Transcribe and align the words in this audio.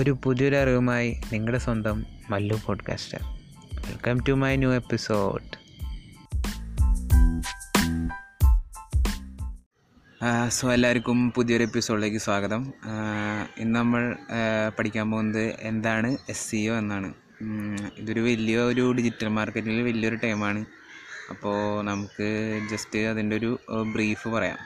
ഒരു 0.00 0.18
പുതിയൊരു 0.24 0.56
അറിവുമായി 0.56 1.20
നിങ്ങളുടെ 1.32 1.58
സ്വന്തം 1.58 2.06
Mallu 2.30 2.60
podcaster 2.66 3.18
welcome 3.74 4.20
to 4.28 4.32
my 4.32 4.56
new 4.56 4.72
episode 4.72 5.44
so 10.48 10.72
എല്ലാവർക്കും 10.72 11.32
പുതിയൊരു 11.32 11.62
എപ്പിസോഡിലേക്ക് 11.62 12.18
സ്വാഗതം. 12.18 12.72
ഇന്ന് 13.58 13.78
നമ്മൾ 13.80 14.16
പഠിക്കാൻ 14.78 15.10
പോകുന്നത് 15.10 15.54
എന്താണ് 15.60 16.16
എസ് 16.28 16.50
സി 16.50 16.68
ഒ 16.68 16.74
എന്നാണ്. 16.74 17.14
ഇതൊരു 17.98 18.20
വലിയ 18.20 18.58
ഒരു 18.58 18.92
ഡിജിറ്റൽ 18.92 19.28
മാർക്കറ്റിൽ 19.28 19.82
വലിയൊരു 19.82 20.16
ടൈമാണ് 20.16 20.64
അപ്പോൾ 21.30 21.84
നമുക്ക് 21.84 22.60
ജസ്റ്റ് 22.70 22.98
അതിന്റെ 22.98 23.36
ഒരു 23.36 23.60
ബ്രീഫ് 23.94 24.28
പറയാം. 24.28 24.58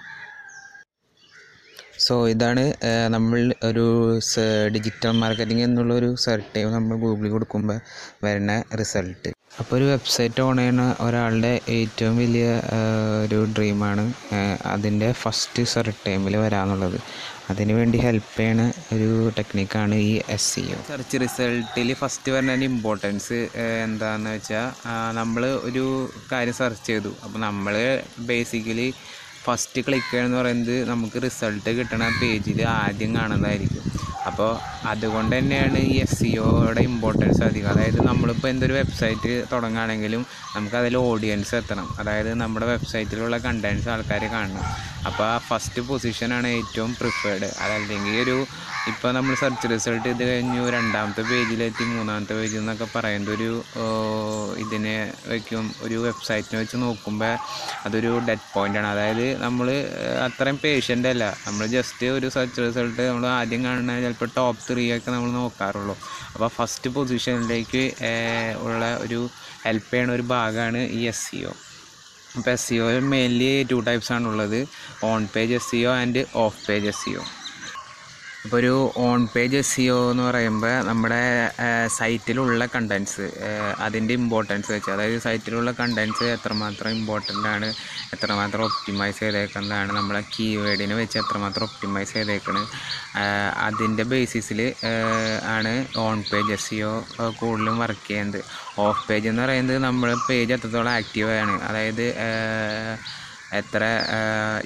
സോ 1.99 2.15
ഇതാണ് 2.27 2.63
നമ്മൾ 3.09 3.41
ഒരു 3.65 3.85
ഡിജിറ്റൽ 4.75 5.13
മാർക്കറ്റിംഗ് 5.21 5.63
എന്നുള്ളൊരു 5.63 6.01
ഒരു 6.05 6.21
സെർച്ച് 6.23 6.63
നമ്മൾ 6.75 6.97
ഗൂഗിളിൽ 6.97 7.31
കൊടുക്കുമ്പോൾ 7.31 7.79
വരുന്ന 8.25 8.53
റിസൾട്ട് 8.81 9.31
അപ്പോൾ 9.61 9.75
ഒരു 9.77 9.85
വെബ്സൈറ്റ് 9.85 10.43
ഓൺ 10.43 10.57
ചെയ്യുന്ന 10.57 10.85
ഒരാളുടെ 11.01 11.53
ഏറ്റവും 11.77 12.17
വലിയ 12.19 12.47
ഒരു 13.25 13.39
ഡ്രീമാണ് 13.57 14.05
അതിന്റെ 14.65 15.13
ഫസ്റ്റ് 15.13 15.65
സെർച്ച് 15.65 16.03
ടൈമിൽ 16.07 16.37
വരാമെന്നുള്ളത് 16.37 16.99
അതിന് 17.51 17.73
വേണ്ടി 17.73 17.99
ഹെൽപ്പ് 17.99 18.31
ചെയ്യണ 18.37 18.61
ഒരു 18.93 19.09
ടെക്നിക്കാണ് 19.39 19.95
ഈ 19.95 20.13
എസ് 20.29 20.51
സി 20.55 20.63
ഒ 20.73 20.79
സെർച്ച് 20.91 21.17
റിസൾട്ടിൽ 21.17 21.95
ഫസ്റ്റ് 21.95 22.33
വരുന്നതിന്റെ 22.33 22.67
ഇമ്പോർട്ടൻസ് 22.67 23.39
എന്താണെന്ന് 23.87 24.31
വെച്ചാൽ 24.31 24.67
നമ്മൾ 25.13 25.45
ഒരു 25.69 25.85
കാര്യം 26.33 26.57
സെർച്ച് 26.61 26.87
ചെയ്തു. 26.87 27.13
അപ്പോൾ 27.25 27.39
നമ്മൾ 27.39 27.77
ബേസിക്കലി 28.27 28.89
ഫസ്റ്റ് 29.47 29.81
ക്ലിക്ക് 29.87 30.07
ചെയ്യുകയെന്ന് 30.11 30.39
പറയുന്നത് 30.39 30.89
നമുക്ക് 30.89 31.23
റിസൾട്ട് 31.23 31.71
കിട്ടണ 31.79 32.05
പേജിൽ 32.21 32.61
ആദ്യം 32.63 33.11
കാണുന്നതായിരിക്കും. 33.17 33.81
അപ്പോൾ 34.29 34.51
അതുകൊണ്ട് 34.89 35.33
തന്നെയാണ് 35.37 35.79
ഈ 35.79 35.95
എസ് 36.05 36.17
സി 36.21 36.31
ഒയുടെ 36.39 36.81
ഇമ്പോർട്ടൻസ് 36.81 37.43
അധികം. 37.43 37.69
അതായത് 37.73 38.01
നമ്മളിപ്പോൾ 38.07 38.49
എന്തൊരു 38.49 38.73
വെബ്സൈറ്റ് 38.73 39.33
തുടങ്ങുകയാണെങ്കിലും 39.53 40.23
നമുക്ക് 40.57 40.77
അതിൽ 40.77 40.97
ഓഡിയൻസ് 40.97 41.55
എത്തണം. 41.55 41.89
അതായത് 42.01 42.35
നമ്മുടെ 42.43 42.67
വെബ്സൈറ്റിലുള്ള 42.67 43.39
കണ്ടൻസ് 43.39 43.89
ആൾക്കാർ 43.95 44.25
കാണണം. 44.33 44.65
അപ്പോൾ 45.09 45.25
ആ 45.27 45.37
ഫസ്റ്റ് 45.47 45.81
പൊസിഷനാണ് 45.89 46.49
ഏറ്റവും 46.59 46.93
പ്രിഫേർഡ് 47.01 47.49
അതല്ലെങ്കിൽ 47.63 48.15
ഒരു 48.23 48.37
ഇപ്പോൾ 48.91 49.11
നമ്മൾ 49.17 49.35
സെർച്ച് 49.41 49.67
റിസൾട്ട് 49.73 50.07
ഇത് 50.13 50.23
കഴിഞ്ഞു 50.23 50.63
രണ്ടാമത്തെ 50.75 51.23
പേജിലെത്തി 51.29 51.85
മൂന്നാമത്തെ 51.91 52.35
പേജിൽ 52.39 52.59
എന്നൊക്കെ 52.59 52.87
പറയുന്നത് 52.95 53.33
ഒരു 53.37 53.51
ഇതിനെ 54.65 54.97
വയ്ക്കും 55.31 55.67
ഒരു 55.85 55.97
വെബ്സൈറ്റിനെ 56.05 56.59
വെച്ച് 56.63 56.79
നോക്കുമ്പോൾ 56.83 57.33
അതൊരു 57.87 58.13
ഡെഡ് 58.27 58.47
പോയിന്റാണ് 58.55 58.89
അതായത് 58.93 59.27
നമ്മൾ 59.45 59.69
അത്രയും 60.27 60.59
പേഷ്യന്റ് 60.65 61.11
അല്ല. 61.13 61.25
നമ്മൾ 61.47 61.65
ജസ്റ്റ് 61.77 62.09
ഒരു 62.17 62.29
സെർച്ച് 62.37 62.61
റിസൾട്ട് 62.67 63.03
നമ്മൾ 63.11 63.27
ആദ്യം 63.35 63.63
കാണുന്ന 63.67 63.99
ചിലപ്പോൾ 64.05 64.31
ടോപ്പ് 64.39 64.63
ത്രീ 64.69 64.85
ഒക്കെ 64.97 65.11
നമ്മൾ 65.11 65.31
നോക്കാറുള്ളൂ. 65.39 65.97
അപ്പോൾ 66.35 66.51
ഫസ്റ്റ് 66.59 66.91
പൊസിഷനിലേക്ക് 66.97 67.85
ഉള്ള 68.65 68.85
ഒരു 69.05 69.21
ഹെൽപ്പ് 69.67 69.91
ചെയ്യണ 69.93 70.11
ഒരു 70.17 70.27
ഭാഗമാണ് 70.33 70.83
ഈ 70.97 71.03
എസ് 71.13 71.25
സി 71.27 71.39
ഒ 71.45 71.53
അപ്പോൾ 72.37 72.51
എസ് 72.51 72.69
സിഒയിൽ 72.69 73.01
മെയിൻലി 73.01 73.67
ടു 73.71 73.75
ടൈപ്സ് 73.75 74.13
ആണുള്ളത്. 74.13 74.67
On 75.05 75.29
page 75.37 75.55
S 75.55 75.71
E O 75.71 75.91
and 75.91 76.25
off 76.35 76.67
page 76.69 76.87
S 76.87 77.05
E 77.05 77.11
O 78.45 78.49
അപ്പോൾ 78.49 78.59
ഒരു 78.59 78.73
on 79.03 79.21
page 79.35 79.57
S 79.57 79.77
E 79.81 79.85
O 79.89 80.01
എന്ന് 80.11 80.23
പറയുമ്പോൾ 80.23 80.75
നമ്മുടെ 80.89 81.21
സൈറ്റിലുള്ള 81.97 82.65
കണ്ടൻസ് 82.75 83.27
അതിന്റെ 83.85 84.13
ഇമ്പോർട്ടൻസ് 84.15 84.69
വെച്ച് 84.73 84.91
അതായത് 84.91 85.19
സൈറ്റിലുള്ള 85.19 85.71
കണ്ടൻസ് 85.79 86.27
എത്രമാത്രം 86.35 86.91
ഇമ്പോർട്ടന്റ് 86.99 87.49
ആണ് 87.53 87.69
എത്രമാത്രം 88.15 88.65
ഒപ്റ്റിമൈസ് 88.67 89.19
ചെയ്തേക്കുന്നതാണ് 89.21 89.93
നമ്മളെ 89.99 90.23
കീവേഡിനെ 90.35 90.97
വെച്ച് 91.01 91.19
എത്രമാത്രം 91.23 91.65
ഒപ്റ്റിമൈസ് 91.69 92.15
ചെയ്തേക്കുന്നത് 92.19 92.69
അതിന്റെ 93.67 94.07
ബേസിസിൽ 94.13 94.61
ആണ് 95.57 95.75
on 96.07 96.25
page 96.31 96.55
S 96.59 96.71
E 96.75 96.81
O 96.85 96.95
കൂടുതലും 97.41 97.77
വർക്ക് 97.85 98.07
ചെയ്യുന്നത്. 98.09 98.41
ഓഫ് 98.85 99.05
പേജ് 99.09 99.29
എന്ന് 99.33 99.43
പറയുന്നത് 99.43 99.79
നമ്മൾ 99.89 100.11
പേജ് 100.29 100.55
എത്രത്തോളം 100.57 100.95
ആക്റ്റീവാണ് 100.99 101.57
അതായത് 101.69 102.07
എത്ര 103.61 103.83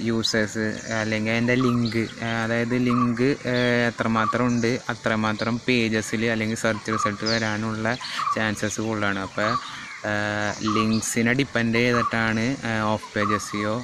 യൂസേഴ്സ് 0.08 0.66
അല്ലെങ്കിൽ 1.00 1.32
അതിന്റെ 1.32 1.56
ലിങ്ക് 1.64 2.02
അതായത് 2.42 2.76
ലിങ്ക് 2.88 3.28
എത്രമാത്രം 3.90 4.44
ഉണ്ട് 4.52 4.70
അത്രമാത്രം 4.94 5.54
പേജസിൽ 5.66 6.24
അല്ലെങ്കിൽ 6.34 6.58
സെർച്ച് 6.64 6.94
റിസൾട്ട് 6.94 7.26
വരാനുള്ള 7.32 7.86
ചാൻസസ് 8.36 8.80
കൂടുതലാണ്. 8.86 9.20
അപ്പോൾ 9.28 9.50
ലിങ്ക്സിനെ 10.74 11.32
ഡിപ്പെൻഡ് 11.40 11.78
ചെയ്തിട്ടാണ് 11.84 12.44
off 12.92 13.08
page 13.14 13.36
S 13.38 13.48
E O 13.50 13.76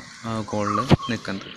കോളിൽ 0.53 0.81
നിൽക്കുന്നത് 1.11 1.51